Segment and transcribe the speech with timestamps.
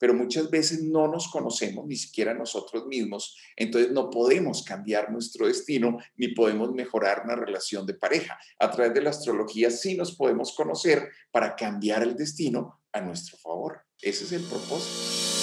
[0.00, 5.46] pero muchas veces no nos conocemos ni siquiera nosotros mismos, entonces no podemos cambiar nuestro
[5.46, 8.38] destino ni podemos mejorar una relación de pareja.
[8.58, 13.36] A través de la astrología sí nos podemos conocer para cambiar el destino a nuestro
[13.36, 13.82] favor.
[14.00, 15.39] Ese es el propósito.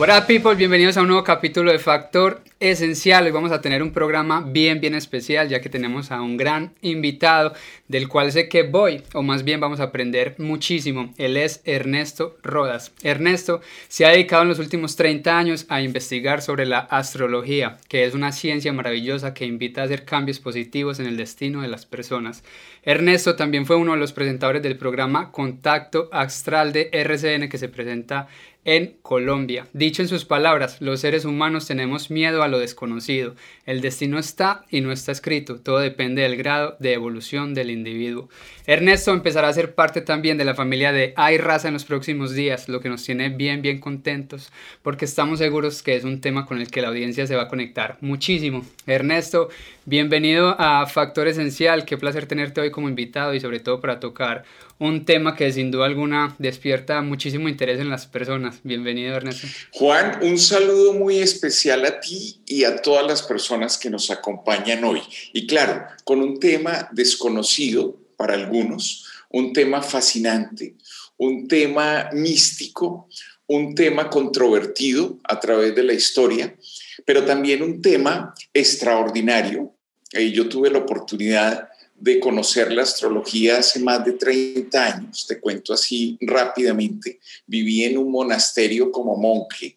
[0.00, 3.26] What people, bienvenidos a un nuevo capítulo de Factor Esencial.
[3.26, 6.72] Hoy vamos a tener un programa bien bien especial ya que tenemos a un gran
[6.80, 7.52] invitado
[7.86, 11.12] del cual sé que voy o más bien vamos a aprender muchísimo.
[11.18, 12.92] Él es Ernesto Rodas.
[13.02, 18.06] Ernesto se ha dedicado en los últimos 30 años a investigar sobre la astrología, que
[18.06, 21.84] es una ciencia maravillosa que invita a hacer cambios positivos en el destino de las
[21.84, 22.42] personas.
[22.84, 27.68] Ernesto también fue uno de los presentadores del programa Contacto Astral de RCN que se
[27.68, 28.28] presenta
[28.64, 29.66] en Colombia.
[29.72, 33.34] Dicho en sus palabras, los seres humanos tenemos miedo a lo desconocido.
[33.64, 35.60] El destino está y no está escrito.
[35.60, 38.28] Todo depende del grado de evolución del individuo.
[38.66, 42.34] Ernesto empezará a ser parte también de la familia de Hay Raza en los próximos
[42.34, 44.52] días, lo que nos tiene bien, bien contentos,
[44.82, 47.48] porque estamos seguros que es un tema con el que la audiencia se va a
[47.48, 48.64] conectar muchísimo.
[48.86, 49.48] Ernesto,
[49.86, 51.84] bienvenido a Factor Esencial.
[51.84, 54.44] Qué placer tenerte hoy como invitado y sobre todo para tocar
[54.80, 58.49] un tema que sin duda alguna despierta muchísimo interés en las personas.
[58.62, 59.46] Bienvenido, Ernesto.
[59.72, 64.84] Juan, un saludo muy especial a ti y a todas las personas que nos acompañan
[64.84, 65.00] hoy.
[65.32, 70.76] Y claro, con un tema desconocido para algunos, un tema fascinante,
[71.16, 73.08] un tema místico,
[73.46, 76.56] un tema controvertido a través de la historia,
[77.04, 79.74] pero también un tema extraordinario.
[80.12, 81.69] Y yo tuve la oportunidad
[82.00, 87.98] de conocer la astrología hace más de 30 años, te cuento así rápidamente, viví en
[87.98, 89.76] un monasterio como monje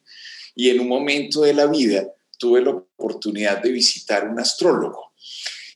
[0.55, 2.07] y en un momento de la vida
[2.37, 5.11] tuve la oportunidad de visitar un astrólogo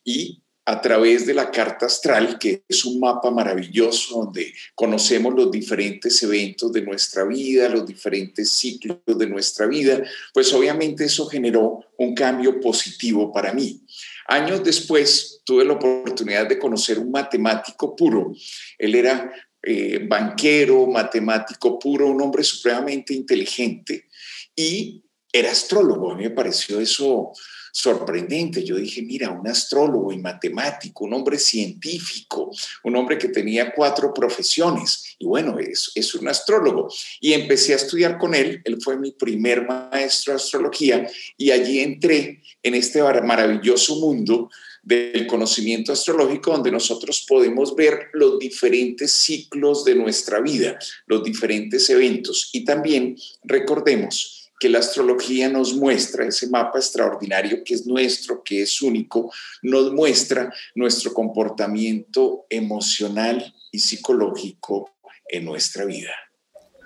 [0.06, 5.50] y a través de la carta astral, que es un mapa maravilloso donde conocemos los
[5.50, 11.86] diferentes eventos de nuestra vida, los diferentes ciclos de nuestra vida, pues obviamente eso generó
[11.98, 13.82] un cambio positivo para mí.
[14.28, 18.34] Años después tuve la oportunidad de conocer un matemático puro.
[18.78, 19.32] Él era
[19.64, 24.08] eh, banquero, matemático puro, un hombre supremamente inteligente
[24.56, 26.12] y era astrólogo.
[26.12, 27.32] A mí me pareció eso
[27.78, 28.64] sorprendente.
[28.64, 32.52] Yo dije, mira, un astrólogo y matemático, un hombre científico,
[32.84, 35.16] un hombre que tenía cuatro profesiones.
[35.20, 36.92] Y bueno, es, es un astrólogo.
[37.22, 38.62] Y empecé a estudiar con él.
[38.66, 41.08] Él fue mi primer maestro de astrología
[41.38, 44.50] y allí entré en este maravilloso mundo
[44.82, 51.90] del conocimiento astrológico donde nosotros podemos ver los diferentes ciclos de nuestra vida, los diferentes
[51.90, 58.44] eventos y también recordemos que la astrología nos muestra, ese mapa extraordinario que es nuestro,
[58.44, 59.32] que es único,
[59.62, 64.96] nos muestra nuestro comportamiento emocional y psicológico
[65.28, 66.12] en nuestra vida.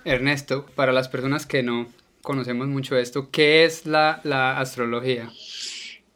[0.04, 1.88] Ernesto, para las personas que no
[2.22, 5.32] conocemos mucho esto, ¿qué es la, la astrología?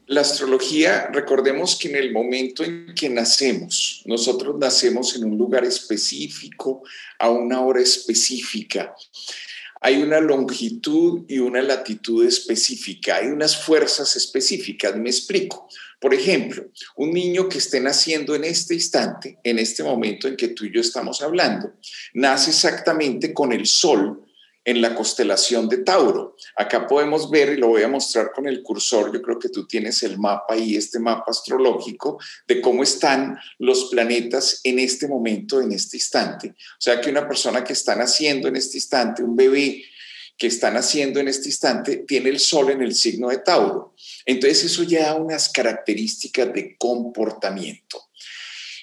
[0.07, 5.65] La astrología, recordemos que en el momento en que nacemos, nosotros nacemos en un lugar
[5.65, 6.83] específico,
[7.17, 8.93] a una hora específica
[9.85, 15.69] hay una longitud y una latitud específica, hay unas fuerzas específicas, me explico.
[16.01, 20.47] Por ejemplo, un niño que esté naciendo en este instante, en este momento en que
[20.47, 21.73] tú y yo estamos hablando,
[22.15, 24.25] nace exactamente con el sol
[24.65, 26.35] en la constelación de Tauro.
[26.57, 29.67] Acá podemos ver, y lo voy a mostrar con el cursor, yo creo que tú
[29.67, 35.61] tienes el mapa y este mapa astrológico de cómo están los planetas en este momento,
[35.61, 36.49] en este instante.
[36.49, 39.83] O sea que una persona que está naciendo en este instante, un bebé
[40.37, 43.93] que está naciendo en este instante, tiene el sol en el signo de Tauro.
[44.25, 48.01] Entonces eso ya da unas características de comportamiento.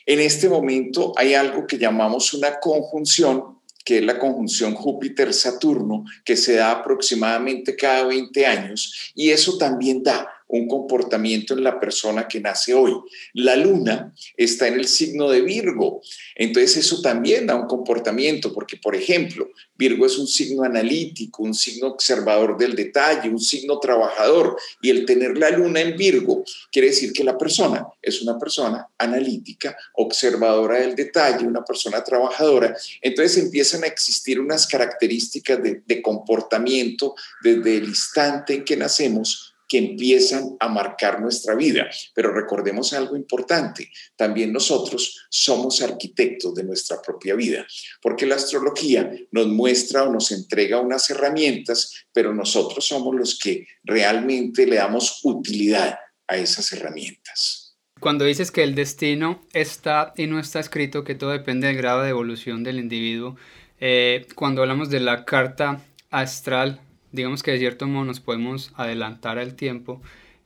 [0.07, 6.37] En este momento hay algo que llamamos una conjunción que es la conjunción Júpiter-Saturno, que
[6.37, 12.29] se da aproximadamente cada 20 años, y eso también da un comportamiento en la persona
[12.29, 12.95] que nace hoy.
[13.33, 16.03] La luna está en el signo de Virgo,
[16.35, 21.55] entonces eso también da un comportamiento, porque por ejemplo, Virgo es un signo analítico, un
[21.55, 26.89] signo observador del detalle, un signo trabajador, y el tener la luna en Virgo quiere
[26.89, 32.77] decir que la persona es una persona analítica, observadora del detalle, una persona trabajadora.
[33.01, 39.79] Entonces empiezan a existir unas características de, comportamiento desde el instante en que nacemos que
[39.79, 41.89] empiezan a marcar nuestra vida.
[42.13, 47.67] Pero recordemos algo importante, también nosotros somos arquitectos de nuestra propia vida,
[48.03, 53.67] porque la astrología nos muestra o nos entrega unas herramientas, pero nosotros somos los que
[53.83, 57.75] realmente le damos utilidad a esas herramientas.
[57.99, 62.03] Cuando dices que el destino está y no está escrito, que todo depende del grado
[62.03, 63.37] de evolución del individuo,
[63.81, 65.81] eh, cuando hablamos de la carta
[66.11, 70.03] astral, digamos que de cierto modo nos podemos adelantar al tiempo.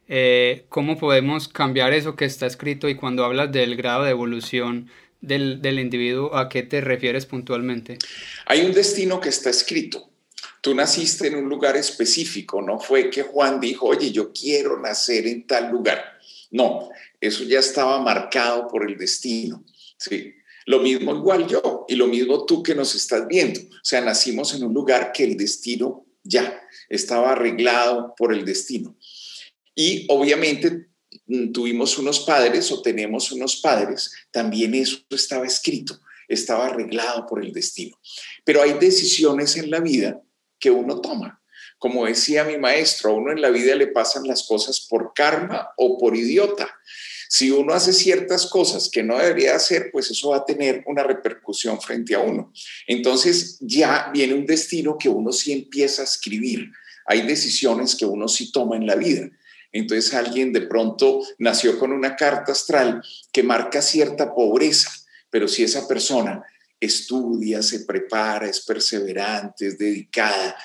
[0.08, 2.88] Eh, ¿Cómo podemos cambiar eso que está escrito?
[2.88, 4.88] Y cuando hablas del grado de evolución
[5.20, 7.98] del, del individuo, ¿a qué te refieres puntualmente?
[8.46, 10.10] Hay un destino que está escrito.
[10.60, 15.26] Tú naciste en un lugar específico, no fue que Juan dijo, oye, yo quiero nacer
[15.26, 16.16] en tal lugar
[16.50, 16.90] no,
[17.20, 19.64] eso ya estaba marcado por el destino.
[19.98, 20.34] ¿sí?
[20.66, 23.60] Lo mismo igual yo y lo mismo tú que nos estás viendo.
[23.60, 28.96] O sea, nacimos en un lugar que el destino ya estaba arreglado por el destino.
[29.75, 30.88] Y obviamente
[31.26, 37.44] mm, tuvimos unos padres o tenemos unos padres, también eso estaba escrito, estaba arreglado por
[37.44, 37.99] el destino.
[38.44, 40.23] Pero hay decisiones en la vida
[40.58, 41.43] que uno toma.
[41.78, 45.69] Como decía mi maestro, a uno en la vida le pasan las cosas por karma
[45.76, 46.75] o por idiota.
[47.28, 51.02] Si uno hace ciertas cosas que no debería hacer, pues eso va a tener una
[51.02, 52.52] repercusión frente a uno.
[52.87, 56.70] Entonces ya viene un destino que uno sí empieza a escribir.
[57.06, 59.28] Hay decisiones que uno sí toma en la vida.
[59.73, 63.02] Entonces alguien de pronto nació con una carta astral
[63.32, 64.90] que marca cierta pobreza,
[65.31, 66.43] pero si esa persona
[66.81, 70.56] estudia, se prepara, es perseverante, es dedicada,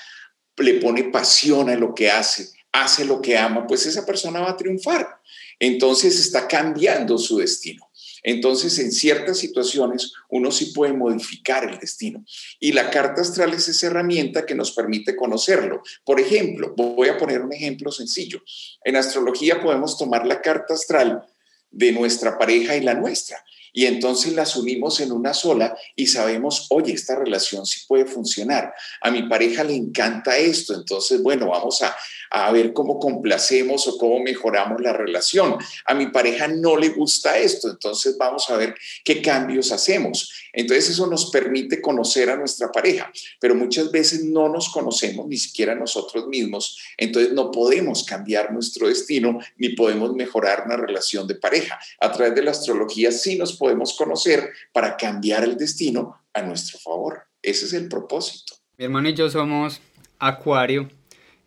[0.56, 4.50] le pone pasión a lo que hace, hace lo que ama, pues esa persona va
[4.50, 5.20] a triunfar.
[5.62, 7.88] Entonces está cambiando su destino.
[8.24, 12.24] Entonces, en ciertas situaciones, uno sí puede modificar el destino.
[12.58, 15.80] Y la carta astral es esa herramienta que nos permite conocerlo.
[16.04, 18.42] Por ejemplo, voy a poner un ejemplo sencillo.
[18.84, 21.22] En astrología podemos tomar la carta astral
[21.70, 26.66] de nuestra pareja y la nuestra y entonces las unimos en una sola y sabemos,
[26.70, 28.74] oye, esta relación sí puede funcionar.
[29.00, 31.96] A mi pareja le encanta esto, entonces, bueno, vamos a,
[32.32, 35.56] a ver cómo complacemos o cómo mejoramos la relación.
[35.84, 38.74] A mi pareja no le gusta esto, entonces vamos a ver
[39.04, 40.32] qué cambios hacemos.
[40.54, 45.36] Entonces eso nos permite conocer a nuestra pareja, pero muchas veces no nos conocemos ni
[45.36, 51.34] siquiera nosotros mismos, entonces no podemos cambiar nuestro destino ni podemos mejorar una relación de
[51.34, 51.78] pareja.
[52.00, 56.78] A través de la astrología sí nos podemos conocer para cambiar el destino a nuestro
[56.78, 57.24] favor.
[57.42, 58.54] Ese es el propósito.
[58.78, 59.80] Mi hermano y yo somos
[60.18, 60.88] Acuario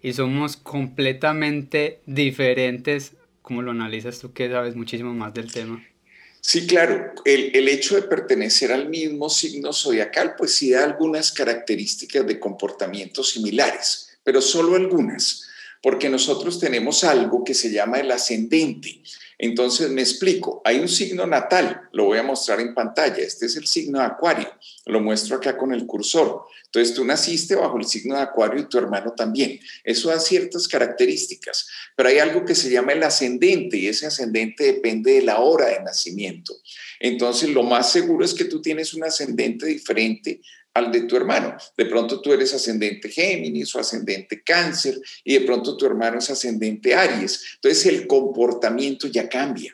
[0.06, 3.14] y somos completamente diferentes.
[3.42, 5.84] ¿Cómo lo analizas tú que sabes muchísimo más del tema?
[6.42, 12.28] Sí, claro, el, hecho de pertenecer al mismo signo zodiacal, pues sí da algunas características
[12.28, 15.50] de comportamiento similares, pero solo algunas,
[15.86, 19.04] porque nosotros tenemos algo que se llama el ascendente.
[19.38, 23.56] Entonces me explico, hay un signo natal, lo voy a mostrar en pantalla, este es
[23.56, 24.52] el signo de Acuario,
[24.88, 26.42] lo muestro acá con el cursor.
[26.66, 29.60] Entonces tú naciste bajo el signo de Acuario y tu hermano también.
[29.84, 34.64] Eso da ciertas características, pero hay algo que se llama el ascendente y ese ascendente
[34.64, 36.56] depende de la hora de nacimiento.
[37.00, 40.42] Entonces lo más seguro es que tú tienes un ascendente diferente
[40.76, 41.56] al de tu hermano.
[41.76, 46.30] De pronto tú eres ascendente Géminis o ascendente Cáncer y de pronto tu hermano es
[46.30, 47.44] ascendente Aries.
[47.56, 49.74] Entonces el comportamiento ya cambia.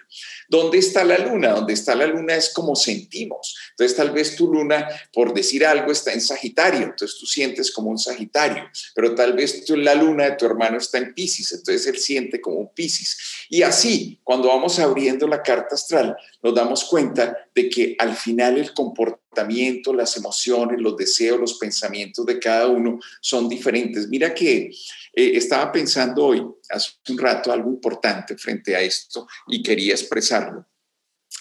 [0.52, 1.52] ¿Dónde está la luna?
[1.52, 3.56] Donde está la luna es como sentimos.
[3.70, 7.90] Entonces tal vez tu luna, por decir algo, está en Sagitario, entonces tú sientes como
[7.90, 11.98] un Sagitario, pero tal vez la luna de tu hermano está en Pisces, entonces él
[11.98, 13.18] siente como un Pisces.
[13.50, 18.58] Y así, cuando vamos abriendo la carta astral, nos damos cuenta de que al final
[18.58, 24.10] el comportamiento, las emociones, los deseos, los pensamientos de cada uno son diferentes.
[24.10, 24.70] Mira que
[25.14, 30.68] eh, estaba pensando hoy, hace un rato, algo importante frente a esto y quería expresarlo.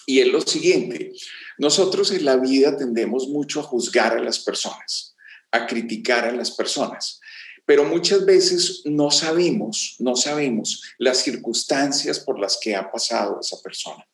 [0.07, 1.13] Y es lo siguiente,
[1.59, 5.15] nosotros en la vida tendemos mucho a juzgar a las personas,
[5.53, 7.21] a criticar a las personas,
[7.65, 13.63] pero muchas veces no sabemos, no sabemos las circunstancias por las que ha pasado esa
[13.63, 14.05] persona.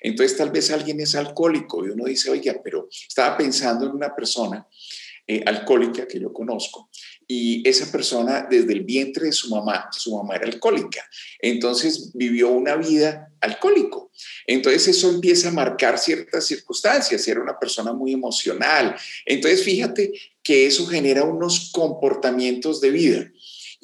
[0.00, 4.14] Entonces tal vez alguien es alcohólico y uno dice, oye, pero estaba pensando en una
[4.14, 4.66] persona
[5.26, 6.90] eh, alcohólica que yo conozco
[7.26, 11.08] y esa persona desde el vientre de su mamá, su mamá era alcohólica,
[11.40, 14.10] entonces vivió una vida alcohólico.
[14.46, 18.96] Entonces eso empieza a marcar ciertas circunstancias, era una persona muy emocional.
[19.26, 20.12] Entonces fíjate
[20.42, 23.30] que eso genera unos comportamientos de vida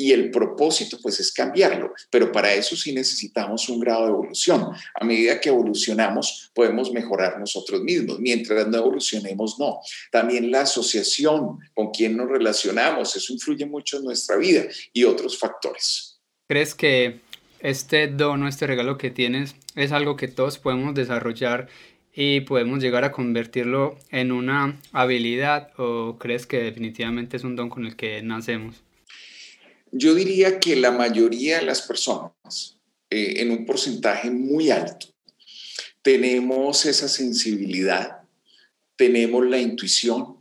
[0.00, 4.69] y el propósito pues es cambiarlo, pero para eso sí necesitamos un grado de evolución.
[4.99, 9.80] A medida que evolucionamos podemos mejorar nosotros mismos, mientras no evolucionemos no.
[10.11, 14.64] También la asociación con quien nos relacionamos, eso influye mucho en nuestra vida
[14.95, 16.19] y otros factores.
[16.49, 17.21] ¿Crees que
[17.61, 21.69] este don, este regalo que tienes, es algo que todos podemos desarrollar
[22.14, 27.69] y podemos llegar a convertirlo en una habilidad o crees que definitivamente es un don
[27.69, 28.83] con el que nacemos?
[29.92, 32.76] Yo diría que la mayoría de las personas,
[33.11, 35.06] eh, en un porcentaje muy alto,
[36.02, 38.23] tenemos esa sensibilidad,
[38.97, 40.37] tenemos la intuición,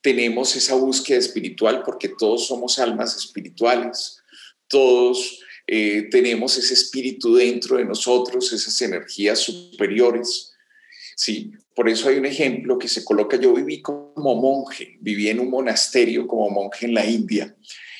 [0.00, 4.18] tenemos esa búsqueda espiritual porque todos somos almas espirituales,
[4.68, 10.52] todos eh, tenemos ese espíritu dentro de nosotros, esas energías superiores.
[11.16, 15.40] Sí, por eso hay un ejemplo que se coloca, yo viví como monje, viví en
[15.40, 17.54] un monasterio como monje en la India.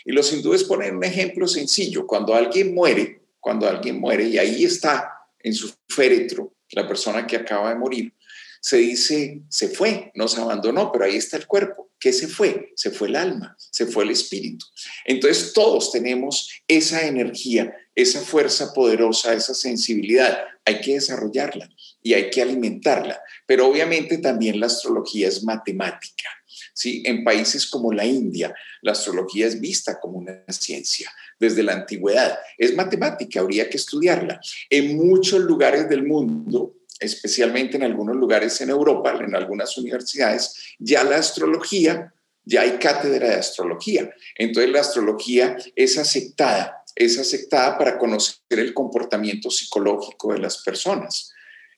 [0.05, 4.65] Y los hindúes ponen un ejemplo sencillo, cuando alguien muere, cuando alguien muere y ahí
[4.65, 8.13] está en su féretro la persona que acaba de morir,
[8.61, 11.91] se dice, se fue, nos abandonó, pero ahí está el cuerpo.
[11.99, 12.73] ¿Qué se fue?
[12.77, 14.65] Se fue el alma, se fue el espíritu.
[15.05, 20.39] Entonces todos tenemos esa energía, esa fuerza poderosa, esa sensibilidad.
[20.65, 21.69] Hay que desarrollarla
[22.03, 23.21] y hay que alimentarla.
[23.47, 26.29] Pero obviamente también la astrología es matemática.
[26.75, 27.03] ¿Sí?
[27.07, 32.39] En países como la India, la astrología es vista como una ciencia desde la antigüedad.
[32.57, 34.41] Es matemática, habría que estudiarla.
[34.71, 41.05] En muchos lugares del mundo, especialmente en algunos lugares en Europa, en algunas universidades, ya
[41.05, 42.13] la astrología,
[42.45, 44.11] ya hay cátedra de astrología.
[44.37, 51.32] Entonces la astrología es aceptada, es aceptada para conocer el comportamiento psicológico de las personas.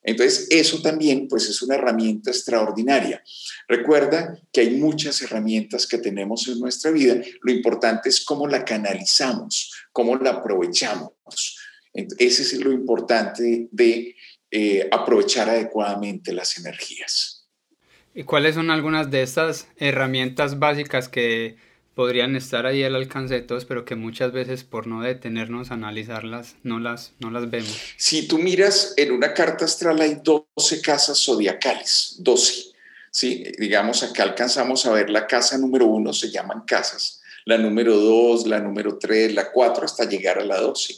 [0.05, 3.25] Entonces, eso también pues es una herramienta extraordinaria.
[3.67, 7.17] Recuerda que hay muchas herramientas que tenemos en nuestra vida.
[7.43, 11.11] Lo importante es cómo la canalizamos, cómo la aprovechamos.
[11.95, 14.15] Ese es lo importante de
[14.51, 17.49] eh, aprovechar adecuadamente las energías.
[18.15, 21.57] ¿Y cuáles son algunas de estas herramientas básicas que
[21.95, 25.75] podrían estar ahí al alcance de todos, pero que muchas veces por no detenernos a
[25.75, 27.77] analizarlas no las, no las vemos?
[27.97, 32.75] Si tú miras en una carta astral hay 12 casas zodiacales, 12.
[33.11, 33.45] ¿sí?
[33.59, 38.47] Digamos, acá alcanzamos a ver la casa número uno, se llaman casas, la número dos,
[38.47, 40.95] la número tres, la cuatro, hasta llegar a la 12.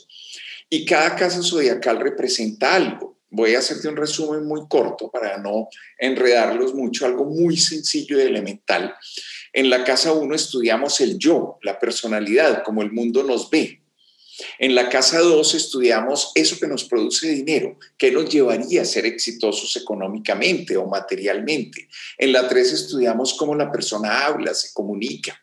[0.70, 3.18] Y cada casa zodiacal representa algo.
[3.30, 8.22] Voy a hacerte un resumen muy corto para no enredarlos mucho, algo muy sencillo y
[8.22, 8.94] elemental.
[9.56, 13.80] En la casa 1 estudiamos el yo, la personalidad, como el mundo nos ve.
[14.58, 19.06] En la casa 2 estudiamos eso que nos produce dinero, qué nos llevaría a ser
[19.06, 21.88] exitosos económicamente o materialmente.
[22.18, 25.40] En la 3 estudiamos cómo la persona habla, se comunica.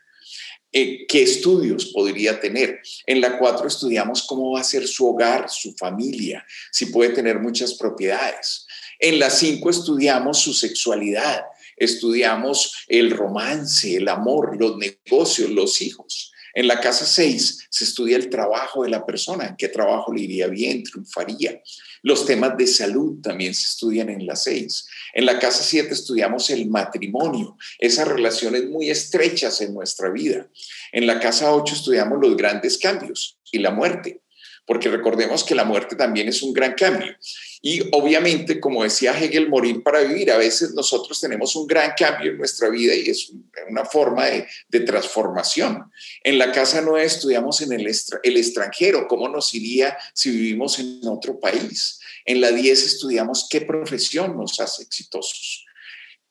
[0.72, 2.82] Eh, qué estudios podría tener.
[3.08, 7.40] En la 4 estudiamos cómo va a ser su hogar, su familia, si puede tener
[7.40, 8.68] muchas propiedades.
[9.00, 11.46] En la 5 estudiamos su sexualidad,
[11.78, 16.32] estudiamos el romance, el amor, los negocios, los hijos.
[16.56, 20.22] En la casa 6 se estudia el trabajo de la persona, en qué trabajo le
[20.22, 21.60] iría bien, triunfaría.
[22.04, 24.88] Los temas de salud también se estudian en la 6.
[25.14, 30.48] En la casa 7 estudiamos el matrimonio, esas relaciones muy estrechas en nuestra vida.
[30.92, 34.22] En la casa 8 estudiamos los grandes cambios y la muerte,
[34.66, 37.16] porque recordemos que la muerte también es un gran cambio.
[37.62, 40.32] Y obviamente, como decía Hegel, morir para vivir.
[40.32, 43.32] A veces nosotros tenemos un gran cambio en nuestra vida y es
[43.70, 45.92] una forma de, transformación.
[46.24, 47.88] En la casa 9 estudiamos en el,
[48.24, 52.00] el extranjero, cómo nos iría si vivimos en otro país.
[52.26, 55.63] En la 10 estudiamos qué profesión nos hace exitosos.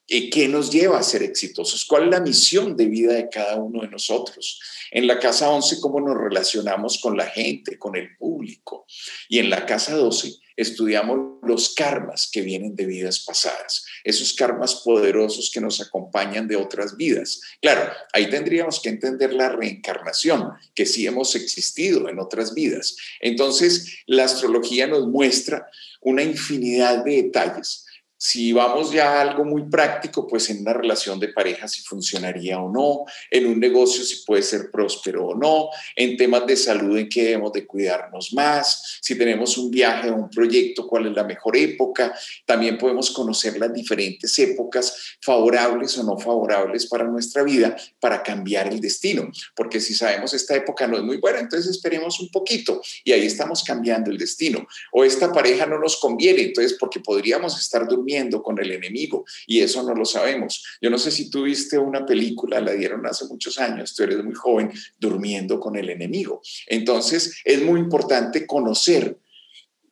[0.07, 1.85] ¿Qué nos lleva a ser exitosos?
[1.85, 4.61] ¿Cuál es la misión de vida de cada uno de nosotros?
[4.91, 8.85] En la casa 11, cómo nos relacionamos con la gente, con el público.
[9.29, 14.77] Y en la casa 12, estudiamos los karmas que vienen de vidas pasadas, esos karmas
[14.85, 17.41] poderosos que nos acompañan de otras vidas.
[17.61, 22.97] Claro, ahí tendríamos que entender la reencarnación, que sí hemos existido en otras vidas.
[23.21, 25.69] Entonces, la astrología nos muestra
[26.01, 27.87] una infinidad de detalles
[28.25, 32.57] si vamos ya a algo muy práctico, pues en una relación de pareja si funcionaría
[32.61, 36.97] o no, en un negocio si puede ser próspero o no, en temas de salud
[36.97, 41.15] en qué debemos de cuidarnos más, si tenemos un viaje o un proyecto, cuál es
[41.15, 42.17] la mejor época.
[42.47, 48.69] También podemos conocer las diferentes épocas favorables o no favorables para nuestra vida para cambiar
[48.69, 52.81] el destino, porque si sabemos esta época no es muy buena, entonces esperemos un poquito
[53.03, 54.65] y ahí estamos cambiando el destino.
[54.93, 58.12] O esta pareja no nos conviene, entonces porque podríamos estar durmiendo
[58.43, 60.65] con el enemigo y eso no lo sabemos.
[60.81, 64.23] Yo no sé si tú viste una película, la dieron hace muchos años, tú eres
[64.23, 66.43] muy joven, durmiendo con el enemigo.
[66.67, 69.19] Entonces es muy importante conocer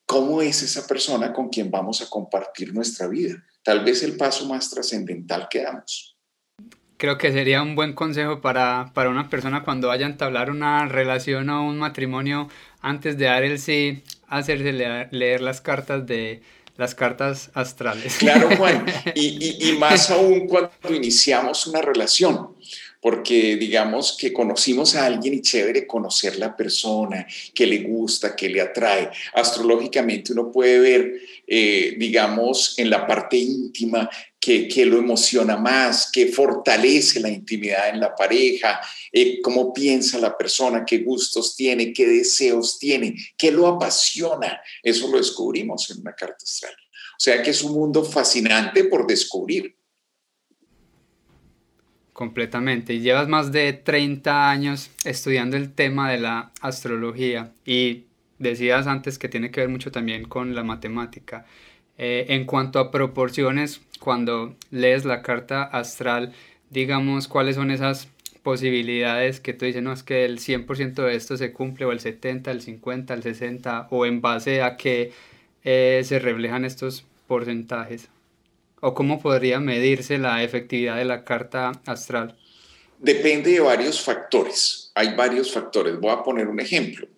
[0.07, 3.45] cómo es esa persona con quien vamos a compartir nuestra vida.
[3.63, 6.17] Tal vez el paso más trascendental que damos.
[6.97, 10.87] Creo que sería un buen consejo para, para una persona cuando vaya a entablar una
[10.87, 12.49] relación o un matrimonio
[12.83, 16.43] antes de dar el sí, hacerse leer las cartas de,
[16.81, 18.17] las cartas astrales.
[18.17, 18.87] Claro, Juan.
[19.15, 22.57] Y, y, más aún cuando iniciamos una relación,
[23.01, 28.49] porque digamos que conocimos a alguien y chévere conocer la persona, que le gusta, que
[28.49, 29.11] le atrae.
[29.35, 31.15] Astrológicamente uno puede ver,
[31.47, 38.01] eh, digamos, en la parte íntima que, lo emociona más, que fortalece la intimidad en
[38.01, 38.81] la pareja,
[39.13, 44.61] eh, cómo piensa la persona, qué gustos tiene, qué deseos tiene, qué lo apasiona.
[44.83, 46.73] Eso lo descubrimos en una carta astral.
[46.73, 49.77] O sea que es un mundo fascinante por descubrir.
[52.21, 52.93] Completamente.
[52.93, 58.05] Y llevas más de 30 años estudiando el tema de la astrología y
[58.39, 61.47] decías antes que tiene que ver mucho también con la matemática.
[61.97, 66.35] Eh, en cuanto a proporciones, cuando lees la carta astral,
[66.69, 68.09] digamos, cuáles son esas
[68.43, 72.01] posibilidades que tú dices, no, es que el 100% de esto se cumple, o el
[72.01, 75.13] 70, el 50, el 60, o en base a qué
[75.65, 78.11] eh, se reflejan estos porcentajes?
[78.81, 82.39] ¿O cómo podría medirse la efectividad de la carta astral?
[82.99, 84.91] Depende de varios factores.
[84.95, 85.99] Hay varios factores.
[85.99, 87.09] Voy a poner un ejemplo.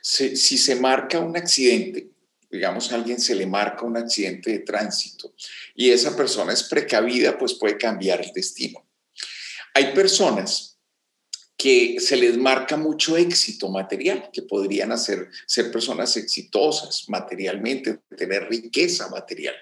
[0.00, 2.10] Si, se marca un accidente,
[2.50, 5.32] digamos a alguien se le marca un accidente de tránsito
[5.76, 8.84] y esa persona es precavida, pues puede cambiar el destino.
[9.74, 10.76] Hay personas
[11.56, 18.48] que se les marca mucho éxito material, que podrían hacer, ser personas exitosas materialmente, tener
[18.48, 19.54] riqueza material.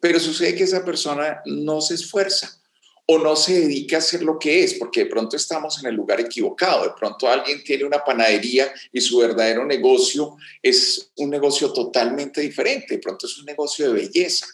[0.00, 2.60] Pero sucede que esa persona no se esfuerza
[3.06, 5.94] o no se dedica a hacer lo que es, porque de pronto estamos en el
[5.94, 11.72] lugar equivocado, de pronto alguien tiene una panadería y su verdadero negocio es un negocio
[11.72, 14.46] totalmente diferente, de pronto es un negocio de belleza.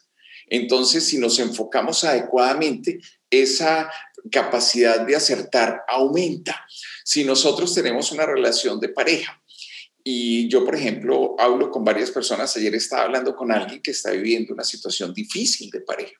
[0.48, 2.98] Entonces, si nos enfocamos adecuadamente,
[3.30, 3.88] esa
[4.32, 6.66] capacidad de acertar aumenta.
[7.04, 9.39] Si nosotros tenemos una relación de pareja,
[10.04, 14.10] y yo, por ejemplo, hablo con varias personas, ayer estaba hablando con alguien que está
[14.10, 16.14] viviendo una situación difícil de pareja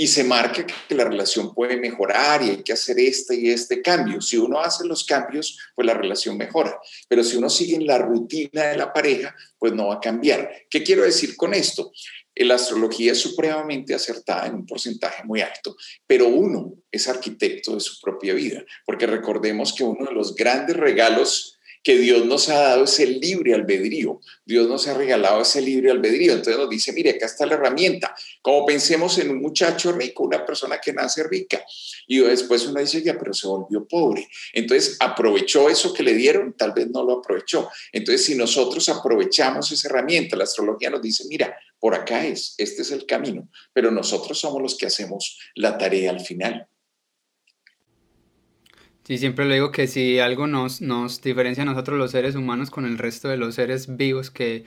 [0.00, 3.82] y se marca que la relación puede mejorar y hay que hacer este y este
[3.82, 4.22] cambio.
[4.22, 6.78] Si uno hace los cambios, pues la relación mejora.
[7.06, 10.50] Pero si uno sigue en la rutina de la pareja, pues no va a cambiar.
[10.70, 11.92] ¿Qué quiero decir con esto?
[12.34, 15.76] La astrología es supremamente acertada en un porcentaje muy alto,
[16.06, 20.78] pero uno es arquitecto de su propia vida, porque recordemos que uno de los grandes
[20.78, 24.20] regalos que Dios nos ha dado ese libre albedrío.
[24.44, 26.32] Dios nos ha regalado ese libre albedrío.
[26.32, 28.14] Entonces nos dice, mire, acá está la herramienta.
[28.42, 31.64] Como pensemos en un muchacho rico, una persona que nace rica.
[32.06, 34.28] Y después uno dice, ya, pero se volvió pobre.
[34.52, 37.70] Entonces aprovechó eso que le dieron, tal vez no lo aprovechó.
[37.92, 42.82] Entonces si nosotros aprovechamos esa herramienta, la astrología nos dice, mira, por acá es, este
[42.82, 46.68] es el camino, pero nosotros somos los que hacemos la tarea al final.
[49.10, 52.70] Sí, siempre le digo que si algo nos, nos diferencia a nosotros los seres humanos
[52.70, 54.64] con el resto de los seres vivos que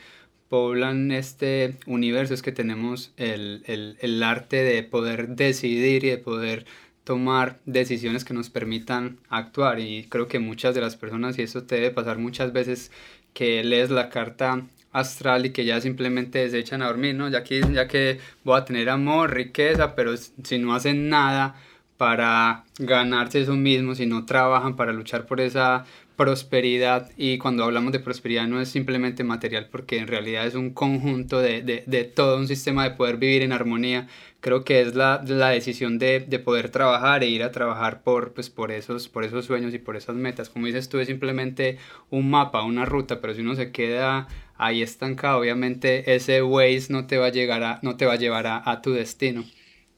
[0.50, 6.18] poblan este universo es que tenemos el, el, el arte de poder decidir y de
[6.18, 6.66] poder
[7.06, 11.64] tomar decisiones que nos permitan actuar y creo que muchas de las personas y eso
[11.64, 12.92] te debe pasar muchas veces
[13.34, 17.30] que lees la carta astral y que ya simplemente se echan a dormir, ¿no?
[17.30, 21.56] Ya que, ya que voy a tener amor, riqueza, pero si no hacen nada
[21.98, 27.10] para ganarse eso mismo, si no trabajan para luchar por esa prosperidad.
[27.18, 31.40] Y cuando hablamos de prosperidad no es simplemente material porque en realidad es un conjunto
[31.40, 34.08] de, de, de todo un sistema de poder vivir en armonía.
[34.40, 38.34] Creo que es la, la decisión de, de, poder trabajar e ir a trabajar por,
[38.34, 40.50] pues, por, esos, por esos sueños y por esas metas.
[40.50, 41.78] Como dices tú es simplemente
[42.10, 44.28] un mapa, una ruta pero si uno se queda
[44.58, 48.18] ahí estancado obviamente ese Waze no te va a, llegar a, no te va a
[48.18, 49.44] llevar a, a tu destino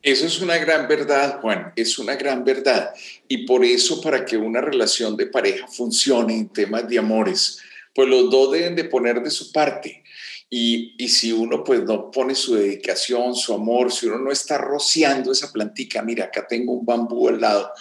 [0.06, 2.94] eso es una gran verdad, Juan, es una gran verdad.
[3.28, 7.60] Y por eso, para que una relación de pareja funcione en temas de amores,
[7.92, 10.04] pues los dos deben de poner de su parte.
[10.48, 14.60] Y, y, si uno pues no pone su dedicación, su amor, si uno no está
[14.60, 17.72] rociando esa plantica, mira, acá tengo un bambú al lado,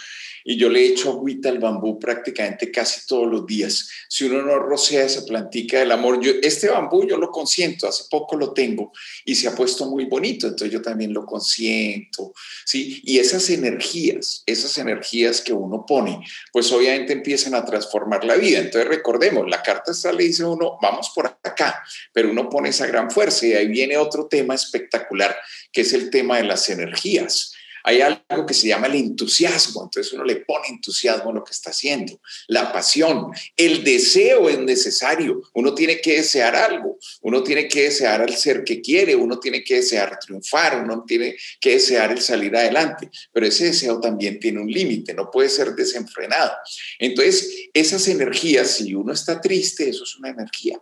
[0.47, 3.89] y yo le echo agüita al bambú prácticamente casi todos los días.
[4.07, 8.03] Si uno no rocea esa plantica del amor, yo, este bambú yo lo consiento, hace
[8.11, 8.93] poco lo tengo
[9.25, 12.31] y se ha puesto muy bonito, entonces yo también lo consiento,
[12.63, 13.01] ¿sí?
[13.03, 18.59] Y esas energías, esas energías que uno pone, pues obviamente empiezan a transformar la vida.
[18.59, 22.85] Entonces recordemos, la carta está le dice uno, vamos por acá, pero uno pone esa
[22.85, 25.35] gran fuerza y ahí viene otro tema espectacular,
[25.71, 27.55] que es el tema de las energías
[27.85, 31.51] hay algo que se llama el entusiasmo, entonces uno le pone entusiasmo a lo que
[31.51, 37.67] está haciendo, la pasión, el deseo es necesario, uno tiene que desear algo, uno tiene
[37.67, 42.11] que desear al ser que quiere, uno tiene que desear triunfar, uno tiene que desear
[42.11, 46.53] el salir adelante, pero ese deseo también tiene un límite, no puede ser desenfrenado.
[46.97, 50.81] Entonces, esas energías, si uno está triste, eso es una energía.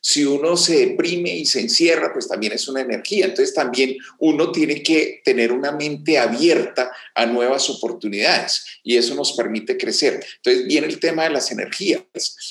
[0.00, 3.26] Si uno se deprime y se encierra, pues también es una energía.
[3.26, 9.32] Entonces también uno tiene que tener una mente abierta a nuevas oportunidades y eso nos
[9.32, 10.24] permite crecer.
[10.36, 12.02] Entonces viene el tema de las energías.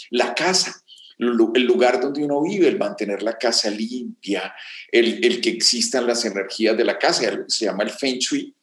[0.09, 0.83] La casa,
[1.19, 4.53] el lugar donde uno vive, el mantener la casa limpia,
[4.91, 8.53] el, el que existan las energías de la casa, se llama el Feng Shui,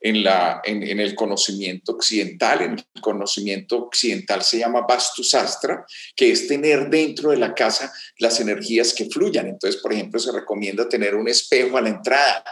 [0.00, 2.62] en, la, en, el conocimiento occidental.
[2.62, 5.84] En el conocimiento occidental se llama Vastu Sastra,
[6.16, 9.46] que es tener dentro de la casa las energías que fluyan.
[9.46, 12.44] Entonces, por ejemplo, se recomienda tener un espejo a la entrada.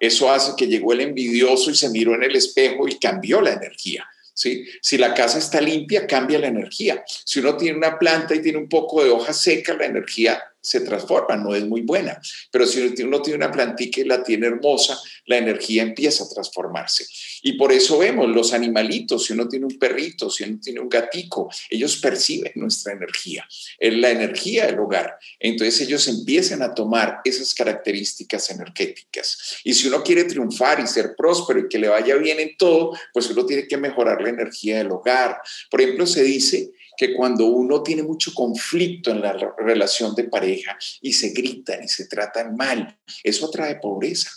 [0.00, 3.52] Eso hace que llegó el envidioso y se miró en el espejo y cambió la
[3.52, 4.04] energía.
[4.34, 4.64] ¿Sí?
[4.80, 7.04] Si la casa está limpia, cambia la energía.
[7.06, 10.80] Si uno tiene una planta y tiene un poco de hoja seca, la energía se
[10.80, 12.20] transforma, no es muy buena.
[12.50, 17.04] Pero si uno tiene una plantita y la tiene hermosa, la energía empieza a transformarse.
[17.42, 20.88] Y por eso vemos los animalitos, si uno tiene un perrito, si uno tiene un
[20.88, 23.46] gatico, ellos perciben nuestra energía,
[23.78, 25.18] es la energía del hogar.
[25.40, 29.58] Entonces ellos empiezan a tomar esas características energéticas.
[29.64, 32.96] Y si uno quiere triunfar y ser próspero y que le vaya bien en todo,
[33.12, 35.38] pues uno tiene que mejorar la energía del hogar.
[35.70, 40.76] Por ejemplo, se dice que cuando uno tiene mucho conflicto en la relación de pareja
[41.00, 44.30] y se gritan y se tratan mal, eso atrae pobreza.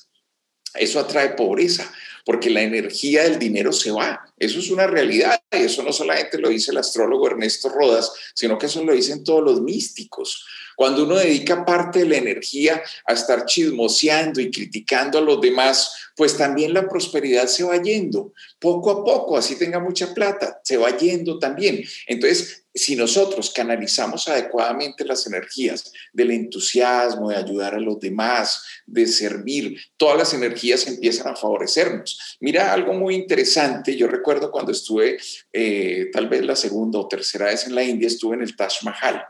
[0.73, 1.91] Eso atrae pobreza,
[2.25, 4.25] porque la energía del dinero se va.
[4.37, 8.57] Eso es una realidad y eso no solamente lo dice el astrólogo Ernesto Rodas, sino
[8.57, 10.45] que eso lo dicen todos los místicos.
[10.75, 16.11] Cuando uno dedica parte de la energía a estar chismoseando y criticando a los demás,
[16.15, 20.77] pues también la prosperidad se va yendo, poco a poco, así tenga mucha plata, se
[20.77, 21.81] va yendo también.
[22.07, 29.07] Entonces, si nosotros canalizamos adecuadamente las energías del entusiasmo, de ayudar a los demás, de
[29.07, 32.37] servir, todas las energías empiezan a favorecernos.
[32.41, 35.17] Mira algo muy interesante, yo recuerdo cuando estuve,
[35.53, 38.83] eh, tal vez la segunda o tercera vez en la India, estuve en el Taj
[38.83, 39.23] Mahal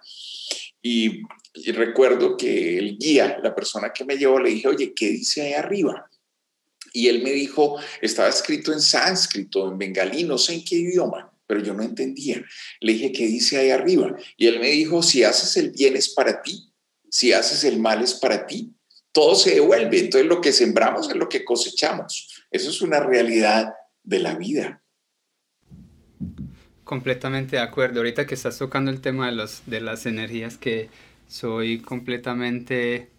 [0.88, 1.23] y,
[1.73, 5.53] recuerdo que el guía, la persona que me llevó, le dije, oye, ¿qué dice ahí
[5.53, 6.08] arriba?
[6.93, 11.34] Y él me dijo, estaba escrito en sánscrito, en bengalí, no sé en qué idioma,
[11.47, 12.45] pero yo no entendía.
[12.81, 14.15] Le dije, ¿qué dice ahí arriba?
[14.38, 16.71] Y él me dijo, si haces el bien es para ti,
[17.10, 18.71] si haces el mal es para ti,
[19.12, 19.97] todo se devuelve.
[19.97, 22.45] Entonces lo que sembramos es lo que cosechamos.
[22.51, 24.84] Eso es una realidad de la vida.
[26.86, 28.00] Completamente de acuerdo.
[28.00, 30.89] Ahorita que estás tocando el tema de, los, de las energías, que
[31.28, 33.10] soy completamente,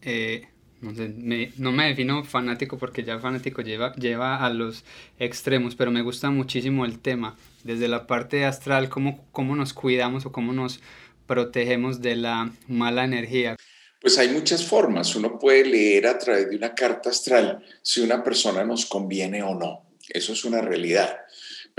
[0.00, 0.48] eh,
[0.80, 1.12] no, sé,
[1.58, 4.84] no me defino fanático porque ya fanático lleva, lleva a los
[5.18, 10.24] extremos, pero me gusta muchísimo el tema, desde la parte astral, cómo, cómo nos cuidamos
[10.24, 10.80] o cómo nos
[11.26, 13.56] protegemos de la mala energía.
[14.00, 15.14] Pues hay muchas formas.
[15.14, 19.54] Uno puede leer a través de una carta astral si una persona nos conviene o
[19.54, 19.90] no.
[20.08, 21.18] Eso es una realidad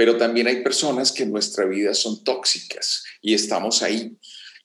[0.02, 4.18] pero también hay personas que en nuestra vida son tóxicas y estamos ahí.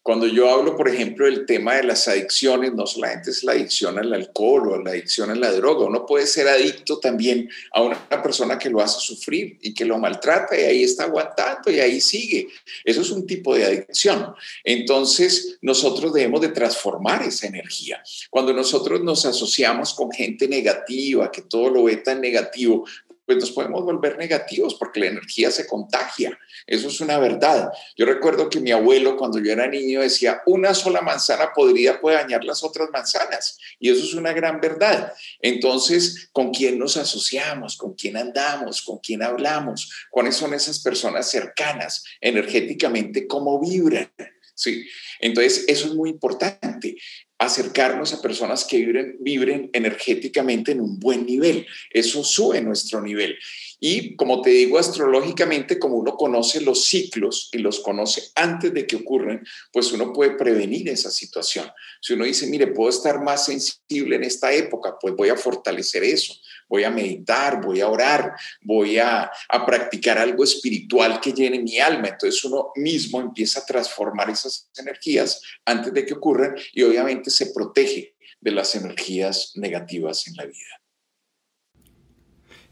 [0.02, 3.98] Cuando yo hablo, por ejemplo, del tema de las adicciones, no solamente es la adicción
[3.98, 7.98] al alcohol o la adicción a la droga, uno puede ser adicto también a una
[8.22, 12.00] persona que lo hace sufrir y que lo maltrata y ahí está aguantando y ahí
[12.00, 12.48] sigue.
[12.82, 14.32] Eso es un tipo de adicción.
[14.64, 18.02] Entonces, nosotros debemos de transformar esa energía.
[18.30, 22.86] Cuando nosotros nos asociamos con gente negativa, que todo lo ve tan negativo,
[23.26, 26.38] pues nos podemos volver negativos porque la energía se contagia.
[26.66, 27.70] Eso es una verdad.
[27.96, 32.16] Yo recuerdo que mi abuelo cuando yo era niño decía, una sola manzana podría puede
[32.16, 33.58] dañar las otras manzanas.
[33.80, 35.12] Y eso es una gran verdad.
[35.40, 37.76] Entonces, ¿con quién nos asociamos?
[37.76, 38.82] ¿Con quién andamos?
[38.82, 39.90] ¿Con quién hablamos?
[40.10, 43.26] ¿Cuáles son esas personas cercanas energéticamente?
[43.26, 44.10] ¿Cómo vibran?
[44.54, 44.86] Sí,
[45.20, 46.96] entonces eso es muy importante
[47.38, 51.66] acercarnos a personas que vibren, vibren energéticamente en un buen nivel.
[51.90, 53.38] Eso sube nuestro nivel.
[53.78, 58.86] Y como te digo, astrológicamente, como uno conoce los ciclos y los conoce antes de
[58.86, 61.70] que ocurren, pues uno puede prevenir esa situación.
[62.00, 66.04] Si uno dice, mire, puedo estar más sensible en esta época, pues voy a fortalecer
[66.04, 66.34] eso
[66.68, 71.78] voy a meditar, voy a orar, voy a, a, practicar algo espiritual que llene mi
[71.78, 72.08] alma.
[72.08, 77.46] Entonces uno mismo empieza a transformar esas energías antes de que ocurran y obviamente se
[77.46, 80.85] protege de las energías negativas en la vida.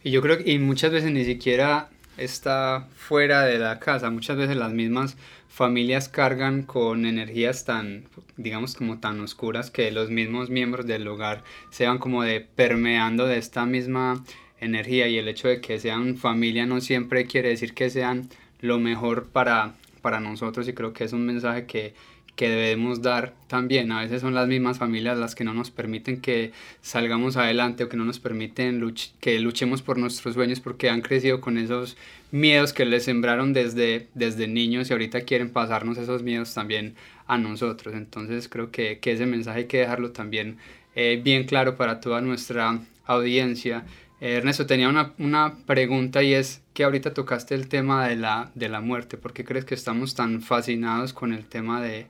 [0.05, 1.89] Y yo creo que muchas veces ni siquiera
[2.19, 5.17] está fuera de la casa, muchas veces las mismas
[5.49, 8.05] familias cargan con energías tan,
[8.37, 13.27] digamos, como tan oscuras que los mismos miembros del hogar se van como de permeando
[13.27, 14.23] de esta misma
[14.61, 15.09] energía.
[15.09, 18.29] Y el hecho de que sean familia no siempre quiere decir que sean
[18.61, 20.69] lo mejor para, para nosotros.
[20.69, 21.95] Y creo que es un mensaje que,
[22.37, 23.93] que debemos dar también.
[23.93, 27.89] A veces son las mismas familias las que no nos permiten que salgamos adelante o
[27.89, 31.97] que no nos permiten que luchemos por nuestros sueños porque han crecido con esos
[32.33, 37.39] miedos que les sembraron desde, desde niños y ahorita quieren pasarnos esos miedos también a
[37.39, 37.95] nosotros.
[37.95, 40.59] Entonces creo que, que ese mensaje hay que dejarlo también
[40.97, 43.85] eh, bien claro para toda nuestra audiencia.
[44.21, 48.69] Ernesto, tenía una, una, pregunta y es que ahorita tocaste el tema de la, de
[48.69, 49.17] la muerte.
[49.17, 52.09] ¿Por qué crees que estamos tan fascinados con el tema de,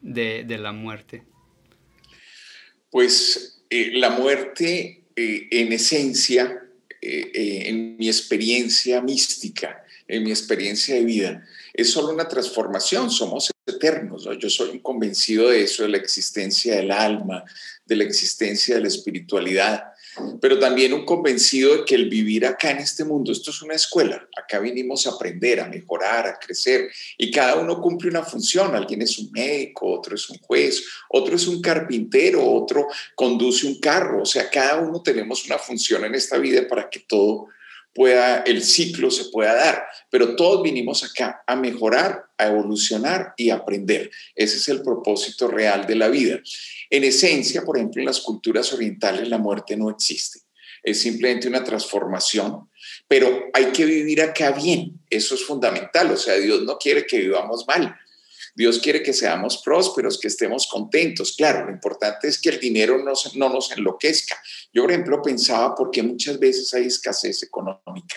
[0.00, 1.22] de, la muerte?
[2.90, 6.62] Pues eh, la muerte, eh, en esencia,
[7.00, 14.26] en mi experiencia mística, en mi experiencia de vida, es solo una transformación, somos eternos.
[14.40, 17.44] Yo soy convencido de eso, de la existencia del alma,
[17.84, 19.84] de la existencia de la espiritualidad
[20.40, 23.74] pero también un convencido de que el vivir acá en este mundo, esto es una
[23.74, 28.74] escuela, acá vinimos a aprender, a mejorar, a crecer, y cada uno cumple una función,
[28.74, 33.78] alguien es un médico, otro es un juez, otro es un carpintero, otro conduce un
[33.80, 37.48] carro, o sea, cada uno tenemos una función en esta vida para que todo
[37.96, 43.48] pueda, el ciclo se pueda dar, pero todos vinimos acá a mejorar, a evolucionar y
[43.50, 44.10] aprender.
[44.34, 46.38] Ese es el propósito real de la vida.
[46.90, 50.40] En esencia, por ejemplo, en las culturas orientales la muerte no existe.
[50.82, 52.68] Es simplemente una transformación,
[53.08, 55.00] pero hay que vivir acá bien.
[55.10, 56.12] Eso es fundamental.
[56.12, 57.96] O sea, Dios no quiere que vivamos mal.
[58.56, 61.36] Dios quiere que seamos prósperos, que estemos contentos.
[61.36, 64.40] Claro, lo importante es que el dinero no, no nos enloquezca.
[64.72, 68.16] Yo, por ejemplo, pensaba por qué muchas veces hay escasez económica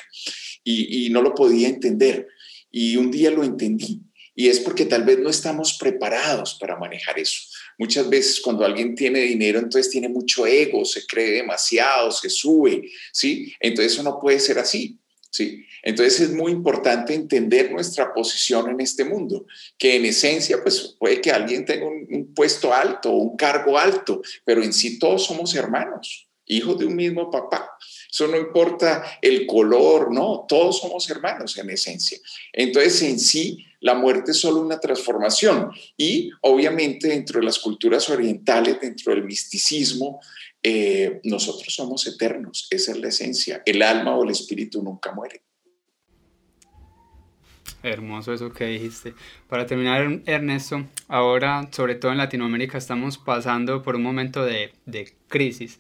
[0.63, 2.27] y, y no lo podía entender.
[2.71, 4.01] Y un día lo entendí.
[4.33, 7.41] Y es porque tal vez no estamos preparados para manejar eso.
[7.77, 12.89] Muchas veces cuando alguien tiene dinero, entonces tiene mucho ego, se cree demasiado, se sube,
[13.11, 13.53] ¿sí?
[13.59, 14.98] Entonces eso no puede ser así,
[15.29, 15.65] ¿sí?
[15.83, 19.45] Entonces es muy importante entender nuestra posición en este mundo,
[19.77, 24.21] que en esencia, pues puede que alguien tenga un, un puesto alto, un cargo alto,
[24.45, 27.77] pero en sí todos somos hermanos, hijos de un mismo papá.
[28.11, 32.17] Eso no importa el color, no, todos somos hermanos en esencia.
[32.51, 38.09] Entonces, en sí, la muerte es solo una transformación y obviamente dentro de las culturas
[38.09, 40.19] orientales, dentro del misticismo,
[40.61, 43.61] eh, nosotros somos eternos, esa es la esencia.
[43.65, 45.43] El alma o el espíritu nunca muere.
[47.81, 49.13] Hermoso eso que dijiste.
[49.47, 55.13] Para terminar, Ernesto, ahora, sobre todo en Latinoamérica, estamos pasando por un momento de, de
[55.29, 55.79] crisis.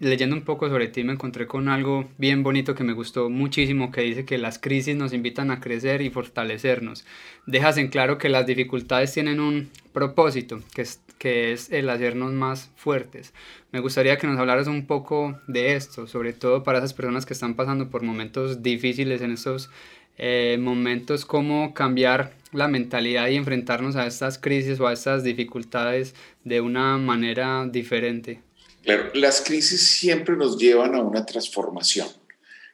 [0.00, 3.92] leyendo un poco sobre ti me encontré con algo bien bonito que me gustó muchísimo,
[3.92, 7.04] que dice que las crisis nos invitan a crecer y fortalecernos.
[7.46, 12.32] Dejas en claro que las dificultades tienen un propósito, que es, que es el hacernos
[12.32, 13.32] más fuertes.
[13.70, 17.34] Me gustaría que nos hablaras un poco de esto, sobre todo para esas personas que
[17.34, 19.70] están pasando por momentos difíciles en estos
[20.18, 26.14] eh, momentos, cómo cambiar la mentalidad y enfrentarnos a estas crisis o a estas dificultades
[26.44, 28.42] de una manera diferente.
[28.82, 32.08] Claro, las crisis siempre nos llevan a una transformación.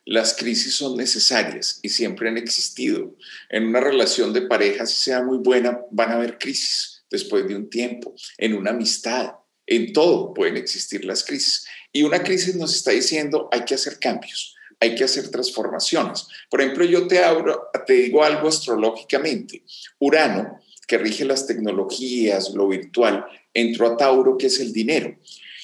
[0.05, 3.15] Las crisis son necesarias y siempre han existido.
[3.51, 7.55] En una relación de pareja, si sea muy buena, van a haber crisis después de
[7.55, 8.15] un tiempo.
[8.39, 9.35] En una amistad,
[9.67, 11.67] en todo pueden existir las crisis.
[11.93, 16.27] Y una crisis nos está diciendo hay que hacer cambios hay que hacer transformaciones.
[16.51, 19.65] Por ejemplo, yo te, abro, te digo algo astrológicamente.
[19.99, 25.17] Urano, que rige las tecnologías, lo virtual, entró a Tauro, que es el dinero.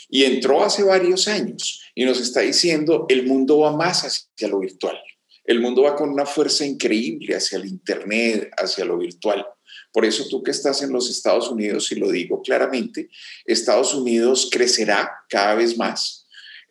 [0.08, 4.58] Y entró hace varios años y nos está diciendo, el mundo va más hacia lo
[4.58, 4.98] virtual.
[5.44, 9.46] El mundo va con una fuerza increíble hacia el Internet, hacia lo virtual.
[9.92, 13.08] Por eso tú que estás en los Estados Unidos, y lo digo claramente,
[13.44, 16.23] Estados Unidos crecerá cada vez más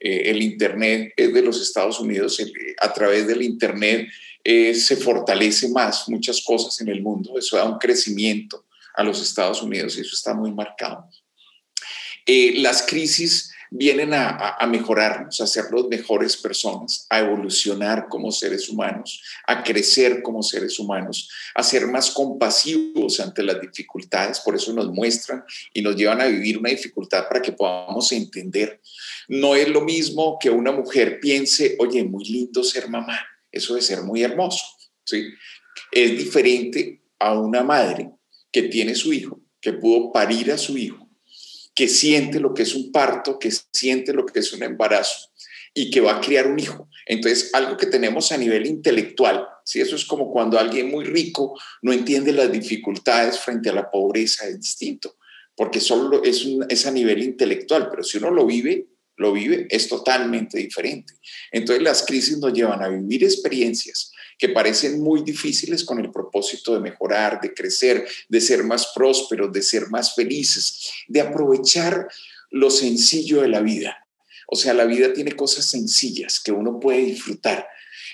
[0.04, 2.40] eh, el Internet de los Estados Unidos,
[2.82, 4.10] a través del Internet
[4.46, 9.22] eh, se fortalece más muchas cosas en el mundo, eso da un crecimiento a los
[9.22, 11.10] Estados Unidos y eso está muy marcado.
[12.26, 18.70] Eh, las crisis vienen a, a, mejorarnos, a los mejores personas, a evolucionar como seres
[18.70, 24.42] humanos, a crecer como seres humanos, a ser más compasivos ante las dificultades.
[24.42, 28.80] Por eso nos muestran y nos llevan a vivir una dificultad para que podamos entender.
[29.28, 33.20] No es lo mismo que una mujer piense, oye, muy lindo ser mamá,
[33.52, 34.64] eso de ser muy hermoso.
[35.04, 35.26] ¿sí?
[35.92, 38.12] Es diferente a una madre
[38.52, 41.03] que tiene su hijo, que pudo parir a su hijo
[41.76, 45.32] que siente lo que es un parto, que siente lo que es un embarazo
[45.74, 46.88] y que va a criar un hijo.
[47.06, 51.60] Entonces, algo que tenemos a nivel intelectual, si eso es como cuando alguien muy rico
[51.82, 55.18] no entiende las dificultades frente a la pobreza, es distinto,
[55.56, 59.88] porque solo es, es a nivel intelectual, pero si uno lo vive, lo vive, es
[59.88, 61.14] totalmente diferente.
[61.52, 66.74] Entonces las crisis nos llevan a vivir experiencias que parecen muy difíciles con el propósito
[66.74, 72.08] de mejorar, de crecer, de ser más prósperos, de ser más felices, de aprovechar
[72.52, 74.08] lo sencillo de la vida.
[74.48, 77.68] O sea, la vida tiene cosas sencillas que uno puede disfrutar.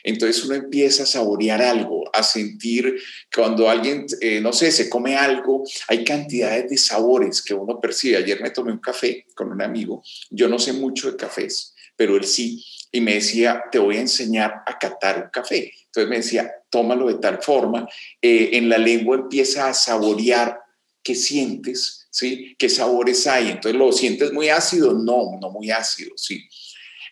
[0.04, 2.96] Entonces uno empieza a saborear algo, a sentir
[3.34, 8.18] cuando alguien, eh, no sé, se come algo, hay cantidades de sabores que uno percibe.
[8.18, 12.16] Ayer me tomé un café con un amigo, yo no sé mucho de cafés, pero
[12.16, 15.72] él sí, y me decía, te voy a enseñar a catar un café.
[15.86, 17.88] Entonces me decía, tómalo de tal forma,
[18.22, 20.60] eh, en la lengua empieza a saborear
[21.04, 22.56] qué sientes, ¿sí?
[22.58, 23.50] ¿Qué sabores hay?
[23.50, 24.94] Entonces, ¿lo sientes muy ácido?
[24.94, 26.44] No, no muy ácido, ¿sí?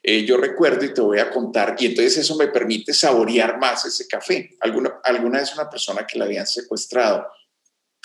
[0.04, 3.86] Eh, yo recuerdo y te voy a contar, y entonces eso me permite saborear más
[3.86, 4.52] ese café.
[4.62, 7.28] Alguna, alguna vez una persona que la habían secuestrado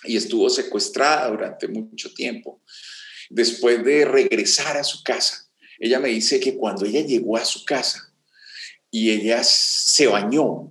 [0.05, 2.61] y estuvo secuestrada durante mucho tiempo,
[3.31, 5.49] después de regresar a su casa,
[5.83, 8.15] ella me dice que cuando ella llegó a su casa
[8.89, 10.71] y ella se bañó,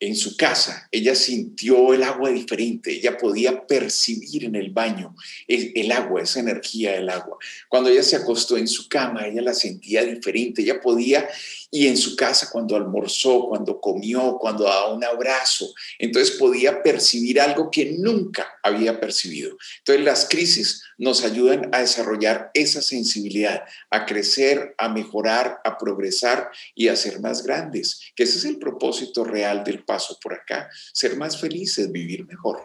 [0.00, 5.16] en su casa, ella sintió el agua diferente, ella podía percibir en el baño
[5.48, 7.36] el, agua, esa energía del agua.
[7.68, 11.28] Cuando ella se acostó en su cama, ella la sentía diferente, ella podía
[11.70, 15.66] y en su casa cuando almorzó, cuando comió, cuando daba un abrazo,
[15.98, 19.56] entonces podía percibir algo que nunca había percibido.
[19.78, 26.50] Entonces las crisis nos ayudan a desarrollar esa sensibilidad, a crecer, a mejorar, a progresar
[26.74, 30.70] y a ser más grandes, que ese es el propósito real del paso por acá,
[30.92, 32.62] ser más felices, vivir mejor.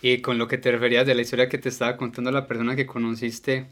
[0.00, 2.76] Y con lo que te referías de la historia que te estaba contando la persona
[2.76, 3.66] que conociste,